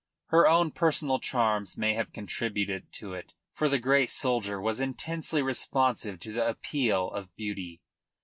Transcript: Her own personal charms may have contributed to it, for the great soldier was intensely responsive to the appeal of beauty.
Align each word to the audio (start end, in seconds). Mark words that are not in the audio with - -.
Her 0.29 0.47
own 0.47 0.71
personal 0.71 1.19
charms 1.19 1.77
may 1.77 1.93
have 1.93 2.11
contributed 2.11 2.91
to 2.93 3.13
it, 3.13 3.35
for 3.53 3.69
the 3.69 3.77
great 3.77 4.09
soldier 4.09 4.59
was 4.59 4.81
intensely 4.81 5.43
responsive 5.43 6.17
to 6.21 6.33
the 6.33 6.47
appeal 6.47 7.11
of 7.11 7.35
beauty. 7.35 7.83